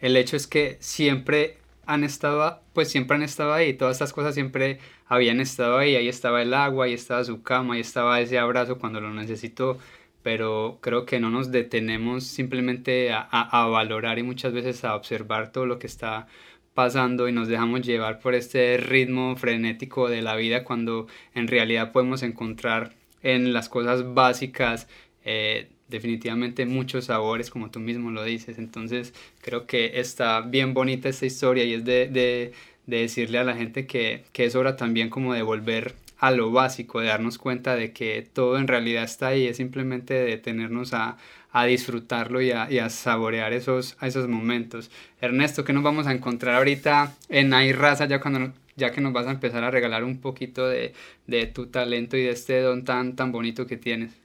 [0.00, 4.34] el hecho es que siempre han estado, pues siempre han estado ahí, todas estas cosas
[4.34, 8.38] siempre habían estado ahí, ahí estaba el agua, ahí estaba su cama, ahí estaba ese
[8.38, 9.78] abrazo cuando lo necesitó,
[10.22, 15.52] pero creo que no nos detenemos simplemente a, a, valorar y muchas veces a observar
[15.52, 16.28] todo lo que está
[16.74, 21.92] pasando y nos dejamos llevar por este ritmo frenético de la vida cuando en realidad
[21.92, 24.88] podemos encontrar en las cosas básicas
[25.24, 28.58] eh, definitivamente muchos sabores, como tú mismo lo dices.
[28.58, 32.52] Entonces creo que está bien bonita esta historia y es de, de,
[32.86, 36.50] de decirle a la gente que, que, es hora también como de volver a lo
[36.52, 41.18] básico, de darnos cuenta de que todo en realidad está ahí, es simplemente detenernos a,
[41.52, 44.90] a disfrutarlo y a, y a, saborear esos, esos momentos.
[45.20, 49.12] Ernesto, ¿qué nos vamos a encontrar ahorita en Hay Raza ya cuando ya que nos
[49.12, 50.94] vas a empezar a regalar un poquito de,
[51.26, 54.21] de tu talento y de este don tan, tan bonito que tienes?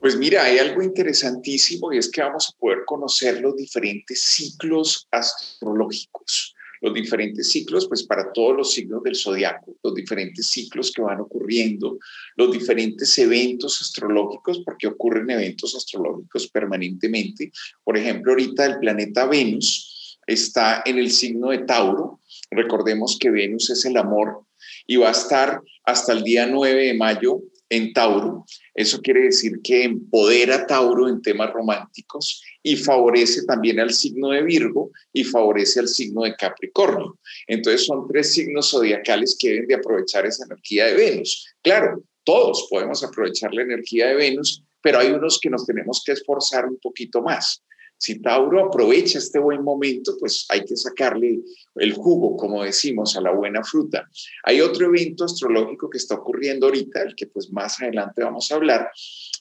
[0.00, 5.06] Pues mira, hay algo interesantísimo y es que vamos a poder conocer los diferentes ciclos
[5.10, 11.02] astrológicos, los diferentes ciclos, pues para todos los signos del zodiaco, los diferentes ciclos que
[11.02, 11.98] van ocurriendo,
[12.36, 17.52] los diferentes eventos astrológicos, porque ocurren eventos astrológicos permanentemente.
[17.84, 22.20] Por ejemplo, ahorita el planeta Venus está en el signo de Tauro.
[22.50, 24.46] Recordemos que Venus es el amor
[24.86, 28.44] y va a estar hasta el día 9 de mayo en Tauro.
[28.74, 34.30] Eso quiere decir que empodera a Tauro en temas románticos y favorece también al signo
[34.30, 37.18] de Virgo y favorece al signo de Capricornio.
[37.46, 41.46] Entonces son tres signos zodiacales que deben de aprovechar esa energía de Venus.
[41.62, 46.12] Claro, todos podemos aprovechar la energía de Venus, pero hay unos que nos tenemos que
[46.12, 47.62] esforzar un poquito más.
[48.00, 51.40] Si Tauro aprovecha este buen momento, pues hay que sacarle
[51.74, 54.08] el jugo, como decimos, a la buena fruta.
[54.44, 58.54] Hay otro evento astrológico que está ocurriendo ahorita, el que pues más adelante vamos a
[58.54, 58.90] hablar,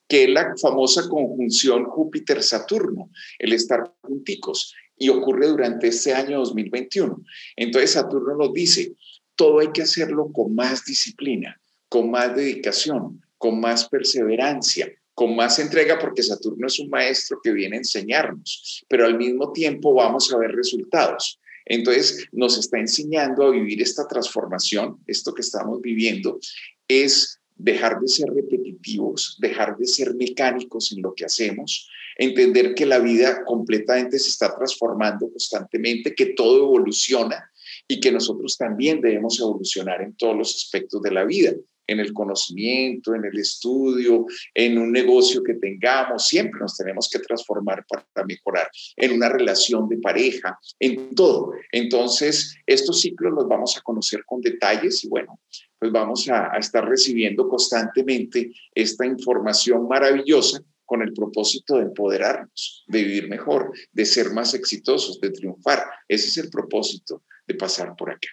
[0.09, 7.23] que es la famosa conjunción Júpiter-Saturno, el estar junticos, y ocurre durante este año 2021.
[7.55, 8.93] Entonces Saturno nos dice,
[9.35, 15.59] todo hay que hacerlo con más disciplina, con más dedicación, con más perseverancia, con más
[15.59, 20.31] entrega porque Saturno es un maestro que viene a enseñarnos, pero al mismo tiempo vamos
[20.31, 21.41] a ver resultados.
[21.65, 26.39] Entonces nos está enseñando a vivir esta transformación, esto que estamos viviendo,
[26.87, 32.85] es dejar de ser repetitivos, dejar de ser mecánicos en lo que hacemos, entender que
[32.85, 37.51] la vida completamente se está transformando constantemente, que todo evoluciona
[37.89, 41.51] y que nosotros también debemos evolucionar en todos los aspectos de la vida
[41.89, 47.19] en el conocimiento, en el estudio, en un negocio que tengamos, siempre nos tenemos que
[47.19, 51.51] transformar para mejorar, en una relación de pareja, en todo.
[51.71, 55.39] Entonces, estos ciclos los vamos a conocer con detalles y bueno,
[55.79, 63.03] pues vamos a, estar recibiendo constantemente esta información maravillosa con el propósito de empoderarnos, de
[63.03, 65.83] vivir mejor, de ser más exitosos, de triunfar.
[66.07, 68.29] Ese es el propósito de pasar por acá.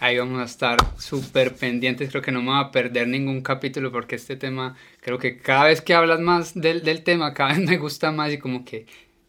[0.00, 3.90] Ahí vamos a estar súper pendientes, creo que no me va a perder ningún capítulo
[3.90, 7.68] porque este tema, creo que cada vez que hablas más del, del tema, cada vez
[7.68, 8.86] me gusta más y como que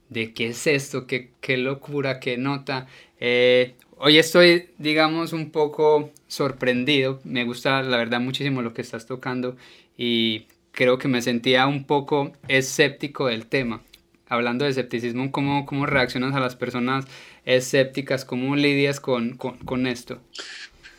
[0.10, 2.88] de qué es esto, qué, qué locura, qué nota.
[3.20, 7.20] Eh, hoy estoy, digamos, un poco sorprendido.
[7.24, 9.56] Me gusta, la verdad, muchísimo lo que estás tocando
[9.98, 13.82] y creo que me sentía un poco escéptico del tema.
[14.28, 17.06] Hablando de escepticismo, ¿cómo, cómo reaccionas a las personas
[17.46, 18.26] escépticas?
[18.26, 20.22] ¿Cómo lidias con, con, con esto?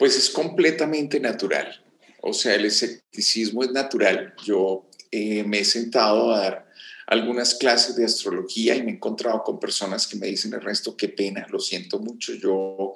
[0.01, 1.85] Pues es completamente natural.
[2.23, 4.35] O sea, el escepticismo es natural.
[4.43, 6.71] Yo eh, me he sentado a dar
[7.07, 11.11] algunas clases de astrología y me he encontrado con personas que me dicen, Ernesto, qué
[11.11, 12.95] pena, lo siento mucho, yo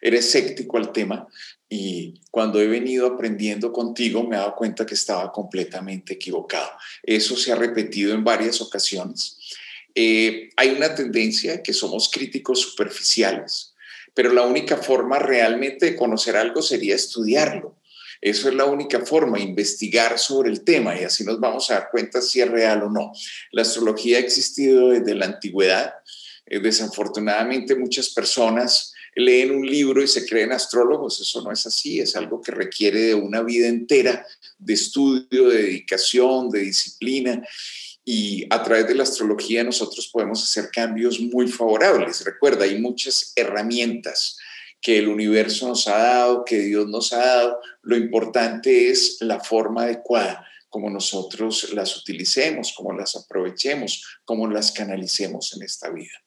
[0.00, 1.28] era escéptico al tema
[1.68, 6.70] y cuando he venido aprendiendo contigo me he dado cuenta que estaba completamente equivocado.
[7.02, 9.36] Eso se ha repetido en varias ocasiones.
[9.94, 13.74] Eh, hay una tendencia que somos críticos superficiales,
[14.16, 17.76] pero la única forma realmente de conocer algo sería estudiarlo.
[18.22, 21.88] Eso es la única forma, investigar sobre el tema y así nos vamos a dar
[21.90, 23.12] cuenta si es real o no.
[23.52, 25.92] La astrología ha existido desde la antigüedad.
[26.46, 31.20] Eh, desafortunadamente muchas personas leen un libro y se creen astrólogos.
[31.20, 35.62] Eso no es así, es algo que requiere de una vida entera de estudio, de
[35.62, 37.46] dedicación, de disciplina.
[38.08, 42.24] Y a través de la astrología nosotros podemos hacer cambios muy favorables.
[42.24, 44.38] Recuerda, hay muchas herramientas
[44.80, 47.58] que el universo nos ha dado, que Dios nos ha dado.
[47.82, 54.70] Lo importante es la forma adecuada, como nosotros las utilicemos, como las aprovechemos, como las
[54.70, 56.22] canalicemos en esta vida.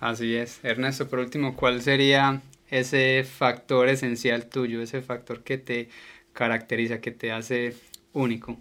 [0.00, 0.60] Así es.
[0.62, 5.88] Ernesto, por último, ¿cuál sería ese factor esencial tuyo, ese factor que te
[6.34, 7.74] caracteriza, que te hace
[8.12, 8.58] único?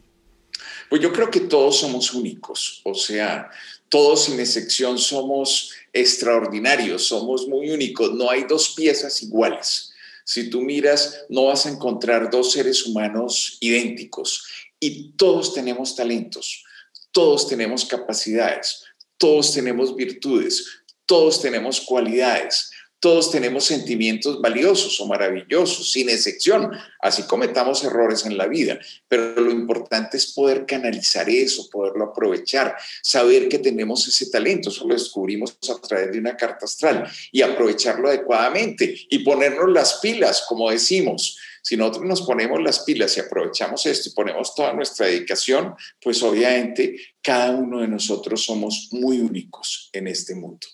[0.90, 3.50] Pues yo creo que todos somos únicos, o sea,
[3.90, 9.92] todos sin excepción somos extraordinarios, somos muy únicos, no hay dos piezas iguales.
[10.24, 14.46] Si tú miras, no vas a encontrar dos seres humanos idénticos
[14.80, 16.64] y todos tenemos talentos,
[17.12, 18.84] todos tenemos capacidades,
[19.18, 20.66] todos tenemos virtudes,
[21.08, 22.69] todos tenemos cualidades.
[23.00, 26.70] Todos tenemos sentimientos valiosos o maravillosos, sin excepción,
[27.00, 28.78] así cometamos errores en la vida,
[29.08, 34.86] pero lo importante es poder canalizar eso, poderlo aprovechar, saber que tenemos ese talento, eso
[34.86, 40.44] lo descubrimos a través de una carta astral y aprovecharlo adecuadamente y ponernos las pilas,
[40.50, 41.38] como decimos.
[41.62, 46.22] Si nosotros nos ponemos las pilas y aprovechamos esto y ponemos toda nuestra dedicación, pues
[46.22, 50.68] obviamente cada uno de nosotros somos muy únicos en este mundo.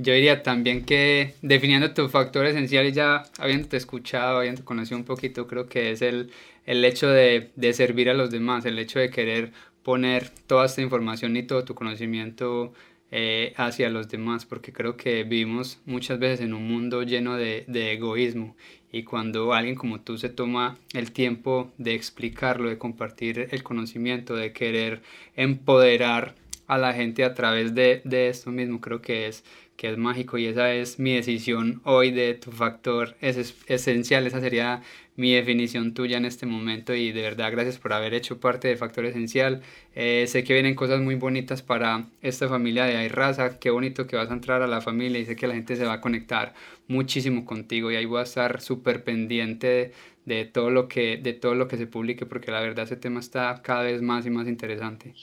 [0.00, 5.04] Yo diría también que definiendo tu factor esencial y ya habiéndote escuchado, habiendo conocido un
[5.04, 6.30] poquito, creo que es el,
[6.66, 9.50] el hecho de, de, servir a los demás, el hecho de querer
[9.82, 12.72] poner toda esta información y todo tu conocimiento
[13.10, 17.64] eh, hacia los demás, porque creo que vivimos muchas veces en un mundo lleno de,
[17.66, 18.54] de egoísmo.
[18.92, 24.36] Y cuando alguien como tú se toma el tiempo de explicarlo, de compartir el conocimiento,
[24.36, 25.02] de querer
[25.34, 26.36] empoderar
[26.68, 29.44] a la gente a través de, de esto mismo, creo que es
[29.78, 33.16] que es mágico y esa es mi decisión hoy de tu factor.
[33.20, 34.82] Es esencial, esa sería
[35.14, 38.76] mi definición tuya en este momento y de verdad gracias por haber hecho parte de
[38.76, 39.62] Factor Esencial.
[39.94, 44.16] Eh, sé que vienen cosas muy bonitas para esta familia de Ayraza, qué bonito que
[44.16, 46.54] vas a entrar a la familia y sé que la gente se va a conectar
[46.88, 49.92] muchísimo contigo y ahí voy a estar súper pendiente
[50.28, 53.20] de, todo lo que, de todo lo que se publique porque la verdad ese tema
[53.20, 55.14] está cada vez más y más interesante.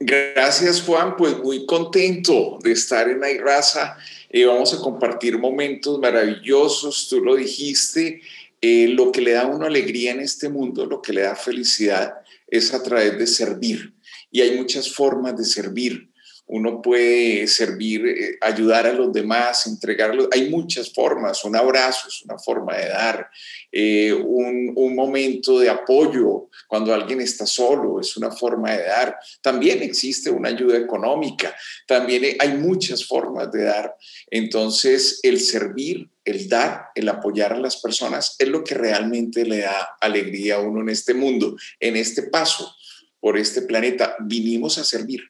[0.00, 3.98] Gracias Juan, pues muy contento de estar en Ayraza.
[4.30, 8.22] Eh, vamos a compartir momentos maravillosos, tú lo dijiste,
[8.60, 11.34] eh, lo que le da a uno alegría en este mundo, lo que le da
[11.34, 12.14] felicidad
[12.46, 13.92] es a través de servir.
[14.30, 16.08] Y hay muchas formas de servir.
[16.48, 20.28] Uno puede servir, eh, ayudar a los demás, entregarlos.
[20.32, 21.44] Hay muchas formas.
[21.44, 23.30] Un abrazo es una forma de dar.
[23.70, 29.18] Eh, un, un, momento de apoyo cuando alguien está solo es una forma de dar.
[29.42, 31.54] También existe una ayuda económica.
[31.86, 33.94] También hay muchas formas de dar.
[34.30, 39.60] Entonces, el servir el dar, el apoyar a las personas es lo que realmente le
[39.60, 42.74] da alegría a uno en este mundo, en este paso
[43.20, 44.14] por este planeta.
[44.20, 45.22] Vinimos a servir.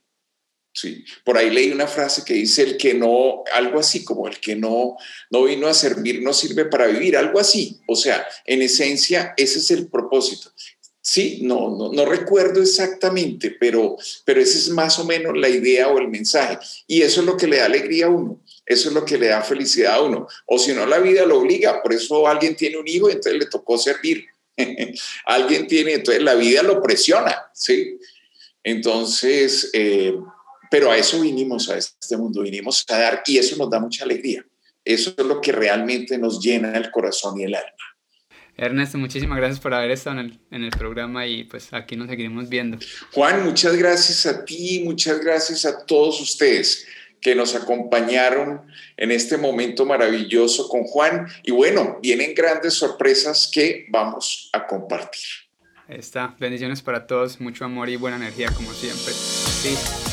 [0.72, 4.38] Sí, por ahí leí una frase que dice el que no, algo así como el
[4.38, 4.96] que no,
[5.30, 7.80] no vino a servir no sirve para vivir, algo así.
[7.88, 10.52] O sea, en esencia ese es el propósito.
[11.00, 15.88] Sí, no, no, no recuerdo exactamente, pero, pero esa es más o menos la idea
[15.88, 16.58] o el mensaje.
[16.86, 18.42] Y eso es lo que le da alegría a uno.
[18.66, 20.28] Eso es lo que le da felicidad a uno.
[20.44, 21.82] O si no, la vida lo obliga.
[21.82, 24.26] Por eso alguien tiene un hijo entonces le tocó servir.
[25.24, 27.98] alguien tiene, entonces la vida lo presiona, ¿sí?
[28.62, 30.14] Entonces, eh,
[30.70, 34.04] pero a eso vinimos a este mundo, vinimos a dar y eso nos da mucha
[34.04, 34.44] alegría.
[34.84, 37.72] Eso es lo que realmente nos llena el corazón y el alma.
[38.56, 42.08] Ernesto, muchísimas gracias por haber estado en el, en el programa y pues aquí nos
[42.08, 42.78] seguiremos viendo.
[43.12, 46.84] Juan, muchas gracias a ti, muchas gracias a todos ustedes
[47.20, 48.62] que nos acompañaron
[48.96, 51.28] en este momento maravilloso con Juan.
[51.44, 55.22] Y bueno, vienen grandes sorpresas que vamos a compartir.
[55.88, 56.34] está.
[56.38, 59.12] Bendiciones para todos, mucho amor y buena energía como siempre.
[59.12, 60.07] Sí.